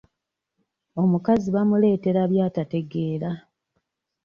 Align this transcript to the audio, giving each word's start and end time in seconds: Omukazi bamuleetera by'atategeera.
Omukazi 1.01 1.47
bamuleetera 1.55 2.21
by'atategeera. 2.31 3.31